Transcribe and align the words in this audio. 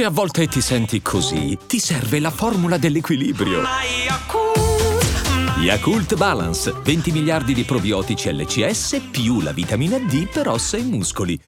Se 0.00 0.06
a 0.06 0.10
volte 0.10 0.46
ti 0.46 0.62
senti 0.62 1.02
così, 1.02 1.58
ti 1.66 1.78
serve 1.78 2.20
la 2.20 2.30
formula 2.30 2.78
dell'equilibrio. 2.78 3.60
Yakult 5.58 6.16
Balance, 6.16 6.72
20 6.82 7.12
miliardi 7.12 7.52
di 7.52 7.64
probiotici 7.64 8.32
LCS 8.32 9.08
più 9.10 9.42
la 9.42 9.52
vitamina 9.52 9.98
D 9.98 10.26
per 10.26 10.48
ossa 10.48 10.78
e 10.78 10.82
muscoli. 10.84 11.38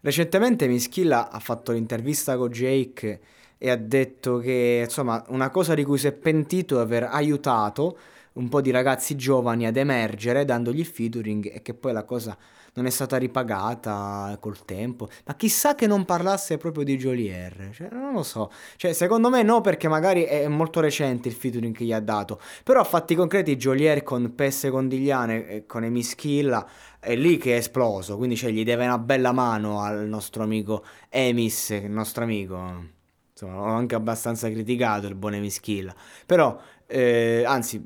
Recentemente 0.00 0.66
Mischilla 0.66 1.30
ha 1.30 1.38
fatto 1.38 1.70
l'intervista 1.70 2.36
con 2.36 2.48
Jake 2.48 3.20
e 3.56 3.70
ha 3.70 3.76
detto 3.76 4.38
che 4.38 4.80
insomma 4.86 5.24
una 5.28 5.50
cosa 5.50 5.74
di 5.74 5.84
cui 5.84 5.98
si 5.98 6.08
è 6.08 6.12
pentito 6.12 6.80
è 6.80 6.82
aver 6.82 7.04
aiutato 7.04 7.96
un 8.34 8.48
po' 8.48 8.60
di 8.60 8.70
ragazzi 8.70 9.16
giovani 9.16 9.66
ad 9.66 9.76
emergere 9.76 10.44
dandogli 10.44 10.84
featuring 10.84 11.50
e 11.52 11.62
che 11.62 11.74
poi 11.74 11.92
la 11.92 12.04
cosa 12.04 12.36
non 12.74 12.86
è 12.86 12.90
stata 12.90 13.16
ripagata 13.16 14.36
col 14.40 14.64
tempo. 14.64 15.08
Ma 15.26 15.34
chissà 15.34 15.74
che 15.74 15.86
non 15.86 16.04
parlasse 16.04 16.56
proprio 16.56 16.84
di 16.84 16.96
Jolier. 16.96 17.70
Cioè, 17.72 17.88
non 17.92 18.12
lo 18.12 18.22
so. 18.22 18.50
Cioè, 18.76 18.92
secondo 18.92 19.30
me 19.30 19.42
no, 19.42 19.60
perché 19.60 19.88
magari 19.88 20.24
è 20.24 20.48
molto 20.48 20.80
recente 20.80 21.28
il 21.28 21.34
featuring 21.34 21.74
che 21.74 21.84
gli 21.84 21.92
ha 21.92 22.00
dato. 22.00 22.40
Però 22.64 22.80
a 22.80 22.84
fatti 22.84 23.14
concreti 23.14 23.56
Jolier 23.56 24.02
con 24.02 24.34
Pesse 24.34 24.70
Condigliane 24.70 25.46
e 25.46 25.66
con 25.66 25.84
Emischilla 25.84 26.66
è 26.98 27.14
lì 27.14 27.36
che 27.36 27.54
è 27.54 27.58
esploso. 27.58 28.16
Quindi 28.16 28.36
cioè, 28.36 28.50
gli 28.50 28.64
deve 28.64 28.84
una 28.84 28.98
bella 28.98 29.30
mano 29.30 29.80
al 29.80 30.08
nostro 30.08 30.42
amico 30.42 30.84
Emis, 31.08 31.70
il 31.70 31.90
nostro 31.90 32.24
amico. 32.24 32.92
Insomma, 33.30 33.60
ho 33.60 33.64
anche 33.66 33.94
abbastanza 33.94 34.50
criticato 34.50 35.06
il 35.06 35.14
buon 35.14 35.34
Emischilla. 35.34 35.94
Però 36.26 36.60
eh, 36.86 37.44
anzi 37.46 37.84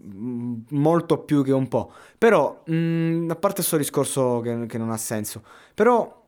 molto 0.70 1.18
più 1.18 1.42
che 1.42 1.52
un 1.52 1.68
po'. 1.68 1.92
Però, 2.16 2.62
mh, 2.64 2.74
mm, 2.74 3.30
a 3.30 3.36
parte 3.36 3.56
questo 3.56 3.76
discorso 3.76 4.40
che, 4.40 4.66
che, 4.66 4.78
non 4.78 4.90
ha 4.90 4.96
senso, 4.96 5.42
però, 5.74 6.24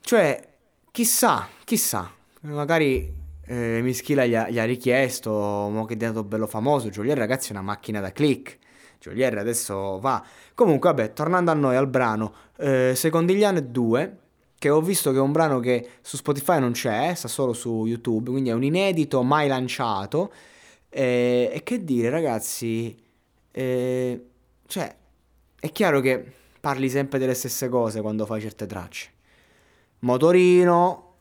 cioè, 0.00 0.48
chissà, 0.90 1.48
chissà, 1.64 2.10
magari 2.40 3.12
eh, 3.46 3.80
Mischila 3.82 4.24
gli 4.26 4.34
ha, 4.34 4.48
gli 4.48 4.58
ha 4.58 4.64
richiesto, 4.64 5.30
mo 5.30 5.84
che 5.84 5.94
è 5.94 5.96
diventato 5.96 6.24
bello 6.24 6.46
famoso, 6.46 6.88
Giulier 6.90 7.16
ragazzi 7.16 7.48
è 7.48 7.52
una 7.52 7.62
macchina 7.62 8.00
da 8.00 8.12
click. 8.12 8.58
Giulier 8.98 9.38
adesso 9.38 9.98
va. 10.00 10.24
Comunque, 10.54 10.90
vabbè, 10.90 11.12
tornando 11.12 11.50
a 11.50 11.54
noi 11.54 11.76
al 11.76 11.86
brano, 11.86 12.32
eh, 12.56 12.92
Secondigliane 12.94 13.70
2 13.70 14.18
che 14.58 14.70
ho 14.70 14.80
visto 14.80 15.12
che 15.12 15.18
è 15.18 15.20
un 15.20 15.32
brano 15.32 15.60
che 15.60 15.86
su 16.00 16.16
Spotify 16.16 16.58
non 16.58 16.72
c'è, 16.72 17.12
sta 17.14 17.28
solo 17.28 17.52
su 17.52 17.84
YouTube, 17.86 18.30
quindi 18.30 18.48
è 18.48 18.52
un 18.52 18.64
inedito 18.64 19.22
mai 19.22 19.48
lanciato 19.48 20.32
e, 20.88 21.50
e 21.52 21.62
che 21.62 21.84
dire, 21.84 22.10
ragazzi, 22.10 22.96
eh, 23.50 24.26
cioè, 24.66 24.96
è 25.58 25.70
chiaro 25.70 26.00
che 26.00 26.32
parli 26.60 26.88
sempre 26.88 27.18
delle 27.18 27.34
stesse 27.34 27.68
cose 27.68 28.00
quando 28.00 28.26
fai 28.26 28.40
certe 28.40 28.66
tracce. 28.66 29.10
Motorino, 30.00 31.14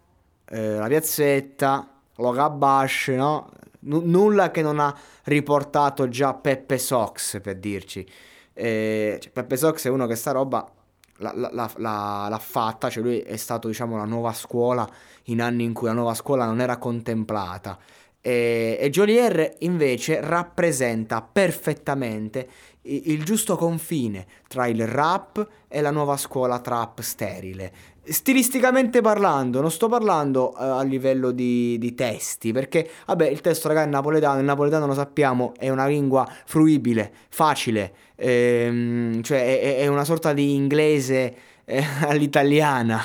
eh, 0.46 0.76
la 0.76 0.88
piazzetta, 0.88 2.02
Logabash, 2.16 3.08
no? 3.10 3.52
N- 3.82 4.10
nulla 4.10 4.52
che 4.52 4.62
non 4.62 4.80
ha 4.80 4.96
riportato 5.24 6.08
già 6.10 6.34
Peppe 6.34 6.78
Sox, 6.78 7.40
per 7.42 7.58
dirci. 7.58 8.08
Eh, 8.54 9.18
cioè, 9.22 9.32
Peppe 9.32 9.58
Sox 9.58 9.86
è 9.86 9.90
uno 9.90 10.08
che 10.08 10.16
sta 10.16 10.32
roba 10.32 10.70
l'ha, 11.18 11.34
l'ha, 11.36 11.72
l'ha, 11.78 12.28
l'ha, 12.30 12.40
fatta, 12.40 12.90
cioè 12.90 13.04
lui 13.04 13.20
è 13.20 13.36
stato 13.38 13.68
diciamo 13.68 13.98
la 13.98 14.06
nuova 14.06 14.34
scuola 14.34 14.88
in 15.26 15.42
anni 15.42 15.64
in 15.64 15.74
cui 15.74 15.88
la 15.88 15.94
nuova 15.94 16.14
scuola 16.14 16.46
non 16.46 16.60
era 16.60 16.78
contemplata 16.78 17.78
e, 18.26 18.78
e 18.80 18.90
Jolier 18.90 19.58
invece 19.60 20.20
rappresenta 20.20 21.22
perfettamente 21.22 22.48
il, 22.82 23.24
giusto 23.24 23.56
confine 23.56 24.26
tra 24.48 24.66
il 24.66 24.88
rap 24.88 25.48
e 25.68 25.80
la 25.80 25.92
nuova 25.92 26.18
scuola 26.18 26.58
trap 26.58 27.02
sterile. 27.02 27.72
Stilisticamente 28.02 29.02
parlando, 29.02 29.62
non 29.62 29.70
sto 29.70 29.88
parlando 29.90 30.54
uh, 30.58 30.62
a 30.62 30.82
livello 30.82 31.30
di, 31.30 31.78
di, 31.78 31.94
testi, 31.94 32.52
perché 32.52 32.90
vabbè, 33.06 33.28
il 33.28 33.42
testo, 33.42 33.68
ragazzi, 33.68 33.90
è 33.90 33.92
napoletano, 33.92 34.40
il 34.40 34.46
napoletano 34.46 34.88
lo 34.88 34.96
sappiamo, 34.96 35.54
è 35.56 35.70
una 35.70 35.86
lingua 35.86 36.28
fruibile, 36.46 37.12
facile, 37.30 37.94
ehm, 38.16 39.22
cioè 39.22 39.60
è, 39.60 39.78
è, 39.78 39.88
una 39.88 40.04
sorta 40.04 40.34
di 40.34 40.56
inglese 40.56 41.36
eh, 41.64 41.84
all'italiana. 42.08 43.02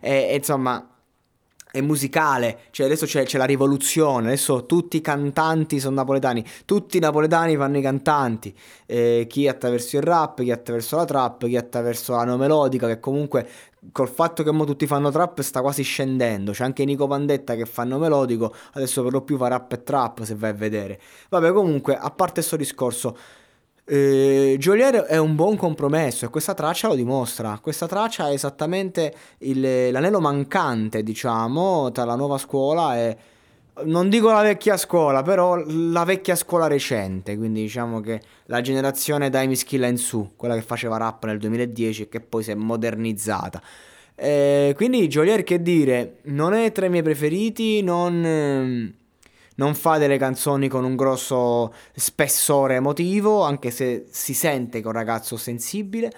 E, 0.00 0.34
insomma, 0.34 0.95
è 1.76 1.80
musicale, 1.82 2.60
cioè 2.70 2.86
adesso 2.86 3.04
c'è, 3.04 3.24
c'è, 3.24 3.36
la 3.36 3.44
rivoluzione, 3.44 4.28
adesso 4.28 4.64
tutti 4.64 4.96
i 4.96 5.00
cantanti 5.02 5.78
sono 5.78 5.96
napoletani, 5.96 6.42
tutti 6.64 6.96
i 6.96 7.00
napoletani 7.00 7.54
fanno 7.56 7.76
i 7.76 7.82
cantanti, 7.82 8.54
eh, 8.86 9.26
chi 9.28 9.46
attraverso 9.46 9.96
il 9.96 10.02
rap, 10.02 10.40
chi 10.42 10.50
attraverso 10.50 10.96
la 10.96 11.04
trap, 11.04 11.46
chi 11.46 11.56
attraverso 11.56 12.12
la 12.14 12.24
no 12.24 12.38
melodica, 12.38 12.86
che 12.86 12.98
comunque 12.98 13.46
col 13.92 14.08
fatto 14.08 14.42
che 14.42 14.50
mo 14.50 14.64
tutti 14.64 14.86
fanno 14.86 15.10
trap 15.10 15.42
sta 15.42 15.60
quasi 15.60 15.82
scendendo, 15.82 16.52
c'è 16.52 16.64
anche 16.64 16.84
Nico 16.84 17.06
Pandetta 17.06 17.54
che 17.54 17.66
fanno 17.66 17.98
melodico, 17.98 18.54
adesso 18.72 19.02
per 19.02 19.12
lo 19.12 19.20
più 19.20 19.36
fa 19.36 19.48
rap 19.48 19.72
e 19.72 19.82
trap 19.82 20.22
se 20.22 20.34
vai 20.34 20.50
a 20.50 20.54
vedere. 20.54 20.98
Vabbè 21.28 21.52
comunque, 21.52 21.94
a 21.96 22.10
parte 22.10 22.34
questo 22.36 22.56
discorso, 22.56 23.16
eh, 23.88 24.56
Joliet 24.58 25.04
è 25.04 25.16
un 25.16 25.36
buon 25.36 25.56
compromesso 25.56 26.24
e 26.24 26.28
questa 26.28 26.54
traccia 26.54 26.88
lo 26.88 26.96
dimostra. 26.96 27.58
Questa 27.62 27.86
traccia 27.86 28.28
è 28.28 28.32
esattamente 28.32 29.14
il, 29.38 29.90
l'anello 29.92 30.20
mancante, 30.20 31.04
diciamo, 31.04 31.92
tra 31.92 32.04
la 32.04 32.16
nuova 32.16 32.36
scuola 32.36 32.98
e 32.98 33.16
non 33.84 34.08
dico 34.08 34.32
la 34.32 34.42
vecchia 34.42 34.76
scuola, 34.76 35.22
però 35.22 35.62
la 35.64 36.04
vecchia 36.04 36.34
scuola 36.34 36.66
recente, 36.66 37.36
quindi 37.36 37.60
diciamo 37.60 38.00
che 38.00 38.20
la 38.46 38.60
generazione 38.60 39.30
da 39.30 39.42
Emischilla 39.42 39.86
in 39.86 39.98
su, 39.98 40.32
quella 40.34 40.54
che 40.54 40.62
faceva 40.62 40.96
rap 40.96 41.24
nel 41.26 41.38
2010 41.38 42.02
e 42.02 42.08
che 42.08 42.20
poi 42.20 42.42
si 42.42 42.50
è 42.50 42.54
modernizzata. 42.54 43.62
Eh, 44.16 44.72
quindi 44.74 45.06
Joliet 45.06 45.44
che 45.44 45.62
dire, 45.62 46.16
non 46.24 46.54
è 46.54 46.72
tra 46.72 46.86
i 46.86 46.90
miei 46.90 47.02
preferiti, 47.02 47.82
non 47.82 48.94
non 49.56 49.74
fa 49.74 49.98
delle 49.98 50.18
canzoni 50.18 50.68
con 50.68 50.84
un 50.84 50.96
grosso 50.96 51.72
spessore 51.94 52.76
emotivo, 52.76 53.42
anche 53.42 53.70
se 53.70 54.06
si 54.10 54.34
sente 54.34 54.78
che 54.78 54.84
è 54.84 54.88
un 54.88 54.92
ragazzo 54.94 55.36
sensibile. 55.36 56.10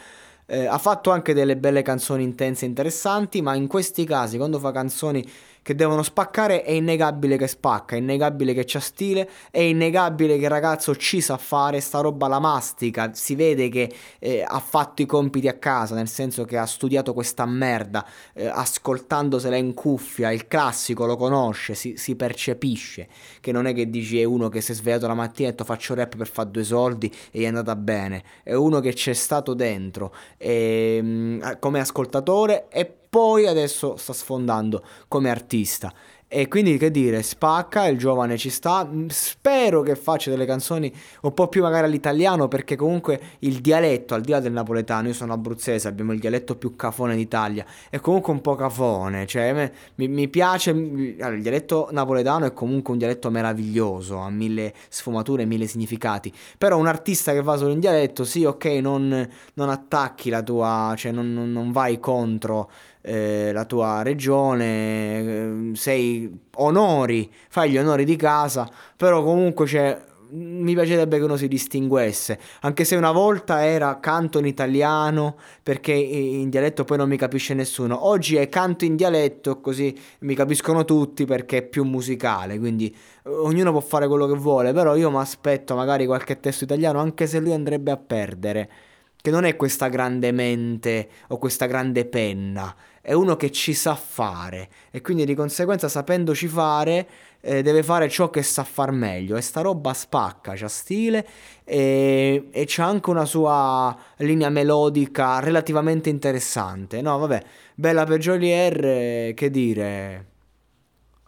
Eh, 0.47 0.65
ha 0.65 0.79
fatto 0.79 1.11
anche 1.11 1.35
delle 1.35 1.57
belle 1.59 1.83
canzoni 1.83 2.23
intense 2.23 2.65
e 2.65 2.69
interessanti, 2.69 3.43
ma 3.43 3.55
in 3.55 3.67
questi 3.67 4.05
casi, 4.05 4.39
quando 4.39 4.59
fa 4.59 4.73
canzoni 4.73 5.27
che 5.69 5.75
devono 5.75 6.03
spaccare, 6.03 6.63
è 6.63 6.71
innegabile 6.71 7.37
che 7.37 7.47
spacca, 7.47 7.95
è 7.95 7.99
innegabile 7.99 8.55
che 8.55 8.63
c'ha 8.65 8.81
stile, 8.81 9.29
è 9.51 9.61
innegabile 9.61 10.39
che 10.39 10.45
il 10.45 10.49
ragazzo 10.49 10.97
ci 10.97 11.21
sa 11.21 11.37
fare, 11.37 11.81
sta 11.81 12.01
roba 12.01 12.27
la 12.27 12.39
mastica, 12.39 13.11
si 13.13 13.35
vede 13.35 13.69
che 13.69 13.93
eh, 14.19 14.43
ha 14.43 14.61
fatto 14.61 15.03
i 15.03 15.05
compiti 15.05 15.47
a 15.47 15.59
casa, 15.59 15.95
nel 15.95 16.09
senso 16.09 16.47
che 16.47 16.57
ha 16.57 16.65
studiato 16.65 17.13
questa 17.13 17.45
merda, 17.45 18.03
eh, 18.33 18.47
ascoltandosela 18.47 19.57
in 19.57 19.75
cuffia, 19.75 20.33
il 20.33 20.49
classico 20.49 21.05
lo 21.05 21.19
conosce, 21.19 21.75
si, 21.75 21.99
si, 21.99 22.17
percepisce, 22.17 23.07
che 23.39 23.53
non 23.53 23.67
è 23.67 23.75
che 23.75 23.91
dici 23.91 24.19
è 24.19 24.25
uno 24.25 24.49
che 24.49 24.63
si 24.63 24.73
è 24.73 24.75
svegliato 24.75 25.07
la 25.07 25.13
mattina 25.13 25.49
e 25.49 25.51
detto 25.51 25.65
faccio 25.65 25.93
rap 25.93 26.17
per 26.17 26.29
fare 26.29 26.51
due 26.51 26.65
soldi 26.65 27.15
e 27.31 27.41
gli 27.41 27.43
è 27.43 27.47
andata 27.47 27.77
bene, 27.77 28.25
è 28.43 28.55
uno 28.55 28.81
che 28.81 28.95
c'è 28.95 29.13
stato 29.13 29.53
dentro 29.53 30.15
e, 30.39 30.97
ehm, 30.97 31.59
come 31.59 31.81
ascoltatore 31.81 32.69
e 32.71 32.98
poi 33.09 33.47
adesso 33.47 33.97
sta 33.97 34.13
sfondando 34.13 34.83
come 35.09 35.31
artista. 35.31 35.93
E 36.31 36.47
quindi 36.47 36.77
che 36.77 36.91
dire, 36.91 37.23
spacca, 37.23 37.87
il 37.87 37.97
giovane 37.97 38.37
ci 38.37 38.51
sta, 38.51 38.85
mm, 38.85 39.07
spero 39.09 39.81
che 39.81 39.97
faccia 39.97 40.29
delle 40.29 40.45
canzoni 40.45 40.93
un 41.23 41.33
po' 41.33 41.49
più 41.49 41.63
magari 41.63 41.87
all'italiano 41.87 42.49
perché 42.49 42.77
comunque 42.77 43.19
il 43.39 43.63
dialetto, 43.63 44.15
al 44.15 44.21
di 44.21 44.33
là 44.33 44.39
del 44.39 44.53
napoletano, 44.53 45.09
io 45.09 45.15
sono 45.15 45.33
abruzzese, 45.33 45.89
abbiamo 45.89 46.13
il 46.13 46.21
dialetto 46.21 46.57
più 46.57 46.77
cafone 46.77 47.17
d'Italia, 47.17 47.65
è 47.89 47.99
comunque 48.01 48.35
un 48.35 48.43
po' 48.43 48.57
cafone, 48.57 49.27
cioè 49.27 49.73
mi, 49.95 50.09
mi 50.09 50.29
piace, 50.29 50.69
allora, 50.73 51.35
il 51.35 51.41
dialetto 51.41 51.89
napoletano 51.93 52.45
è 52.45 52.53
comunque 52.53 52.93
un 52.93 52.99
dialetto 52.99 53.31
meraviglioso, 53.31 54.19
ha 54.19 54.29
mille 54.29 54.75
sfumature, 54.91 55.47
mille 55.47 55.67
significati, 55.67 56.31
però 56.59 56.77
un 56.77 56.89
artista 56.89 57.33
che 57.33 57.41
va 57.41 57.57
solo 57.57 57.73
in 57.73 57.81
dialetto, 57.81 58.25
sì 58.25 58.45
ok, 58.45 58.67
non, 58.83 59.27
non 59.55 59.71
attacchi 59.71 60.29
la 60.29 60.43
tua, 60.43 60.93
cioè 60.95 61.11
non, 61.11 61.33
non, 61.33 61.51
non 61.51 61.73
vai 61.73 61.99
contro 61.99 62.69
eh, 63.01 63.51
la 63.53 63.65
tua 63.65 64.03
regione, 64.03 65.19
eh, 65.19 65.71
sei 65.75 66.31
onori, 66.57 67.31
fai 67.49 67.71
gli 67.71 67.79
onori 67.79 68.05
di 68.05 68.17
casa, 68.17 68.69
però 68.97 69.23
comunque 69.23 69.67
c'è 69.67 70.07
mi 70.31 70.75
piacerebbe 70.75 71.19
che 71.19 71.25
uno 71.25 71.37
si 71.37 71.49
distinguesse, 71.49 72.39
anche 72.61 72.85
se 72.85 72.97
una 72.97 73.13
volta 73.13 73.65
era 73.65 73.99
canto 74.01 74.39
in 74.39 74.47
italiano 74.47 75.37
perché 75.63 75.93
in 75.93 76.51
dialetto 76.51 76.85
poi 76.85 76.99
non 76.99 77.09
mi 77.09 77.17
capisce 77.17 77.55
nessuno, 77.55 78.07
oggi 78.07 78.37
è 78.37 78.49
canto 78.49 78.85
in 78.85 78.97
dialetto 78.97 79.61
così 79.61 79.97
mi 80.21 80.35
capiscono 80.35 80.85
tutti 80.85 81.25
perché 81.25 81.59
è 81.59 81.63
più 81.63 81.85
musicale, 81.85 82.59
quindi 82.59 82.95
eh, 83.25 83.31
ognuno 83.31 83.71
può 83.71 83.81
fare 83.81 84.07
quello 84.07 84.27
che 84.27 84.35
vuole, 84.35 84.73
però 84.73 84.97
io 84.97 85.11
mi 85.11 85.19
aspetto 85.19 85.75
magari 85.75 86.05
qualche 86.07 86.41
testo 86.41 86.65
italiano 86.65 86.99
anche 86.99 87.27
se 87.27 87.39
lui 87.41 87.53
andrebbe 87.53 87.91
a 87.91 87.97
perdere, 87.97 88.71
che 89.21 89.31
non 89.31 89.45
è 89.45 89.57
questa 89.57 89.89
grande 89.89 90.33
mente 90.33 91.09
o 91.29 91.39
questa 91.39 91.67
grande 91.67 92.05
penna, 92.05 92.75
è 93.01 93.13
uno 93.13 93.37
che 93.37 93.51
ci 93.51 93.75
sa 93.75 93.95
fare 93.95 94.69
e 94.91 95.01
quindi 95.01 95.25
di 95.25 95.35
conseguenza 95.35 95.89
sapendoci 95.89 96.47
fare 96.47 97.09
eh, 97.41 97.63
deve 97.63 97.83
fare 97.83 98.09
ciò 98.09 98.31
che 98.31 98.43
sa 98.43 98.65
far 98.65 98.91
meglio 98.91 99.37
e 99.37 99.41
sta 99.41 99.61
roba 99.61 99.95
spacca, 99.95 100.55
c'ha 100.55 100.69
stile 100.69 101.27
e, 101.65 102.49
e 102.51 102.65
c'ha 102.67 102.85
anche 102.85 103.11
una 103.11 103.25
sua 103.25 103.97
linea 104.19 104.51
melodica 104.51 105.41
relativamente 105.41 106.09
interessante. 106.09 107.01
No, 107.01 107.19
vabbè, 107.19 107.43
bella 107.75 108.05
per 108.05 108.19
Jolier, 108.19 108.85
eh, 108.85 109.33
che 109.35 109.51
dire 109.51 110.27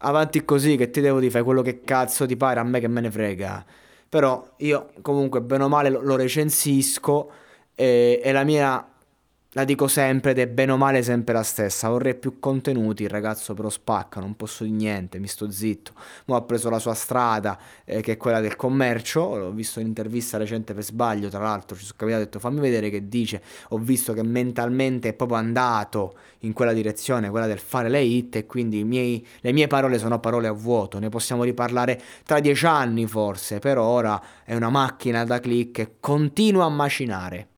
avanti 0.02 0.44
così 0.44 0.76
che 0.76 0.90
ti 0.90 1.00
devo 1.00 1.20
di 1.20 1.30
fare 1.30 1.44
quello 1.44 1.62
che 1.62 1.80
cazzo 1.80 2.26
ti 2.26 2.36
pare, 2.36 2.60
a 2.60 2.64
me 2.64 2.80
che 2.80 2.88
me 2.88 3.00
ne 3.00 3.10
frega. 3.10 3.64
Però 4.08 4.54
io 4.58 4.90
comunque 5.02 5.40
bene 5.40 5.64
o 5.64 5.68
male 5.68 5.88
lo 5.88 6.16
recensisco 6.16 7.30
e, 7.80 8.20
e 8.22 8.32
la 8.32 8.44
mia 8.44 8.86
la 9.54 9.64
dico 9.64 9.88
sempre 9.88 10.30
ed 10.30 10.38
è 10.38 10.46
bene 10.46 10.70
o 10.72 10.76
male 10.76 11.02
sempre 11.02 11.34
la 11.34 11.42
stessa. 11.42 11.88
Vorrei 11.88 12.14
più 12.14 12.38
contenuti, 12.38 13.02
il 13.02 13.08
ragazzo 13.08 13.52
però 13.52 13.68
spacca, 13.68 14.20
non 14.20 14.36
posso 14.36 14.62
di 14.62 14.70
niente, 14.70 15.18
mi 15.18 15.26
sto 15.26 15.50
zitto. 15.50 15.92
Mo 16.26 16.36
ha 16.36 16.42
preso 16.42 16.70
la 16.70 16.78
sua 16.78 16.94
strada, 16.94 17.58
eh, 17.84 18.00
che 18.00 18.12
è 18.12 18.16
quella 18.16 18.40
del 18.40 18.54
commercio. 18.54 19.36
L'ho 19.36 19.50
visto 19.50 19.80
in 19.80 19.86
un'intervista 19.86 20.38
recente 20.38 20.72
per 20.72 20.84
sbaglio, 20.84 21.28
tra 21.28 21.40
l'altro 21.40 21.76
ci 21.76 21.84
sono 21.84 21.96
capitato, 21.96 22.22
ho 22.22 22.24
detto 22.26 22.38
fammi 22.38 22.60
vedere 22.60 22.90
che 22.90 23.08
dice. 23.08 23.42
Ho 23.70 23.78
visto 23.78 24.12
che 24.12 24.22
mentalmente 24.22 25.08
è 25.08 25.12
proprio 25.14 25.38
andato 25.38 26.14
in 26.40 26.52
quella 26.52 26.72
direzione, 26.72 27.30
quella 27.30 27.48
del 27.48 27.58
fare 27.58 27.88
le 27.88 28.02
hit 28.02 28.36
e 28.36 28.46
quindi 28.46 28.84
miei, 28.84 29.26
le 29.40 29.52
mie 29.52 29.66
parole 29.66 29.98
sono 29.98 30.20
parole 30.20 30.46
a 30.46 30.52
vuoto. 30.52 31.00
Ne 31.00 31.08
possiamo 31.08 31.42
riparlare 31.42 32.00
tra 32.24 32.38
dieci 32.38 32.66
anni 32.66 33.04
forse, 33.06 33.58
però 33.58 33.84
ora 33.84 34.22
è 34.44 34.54
una 34.54 34.70
macchina 34.70 35.24
da 35.24 35.40
click 35.40 35.78
e 35.78 35.94
continua 35.98 36.66
a 36.66 36.68
macinare. 36.68 37.48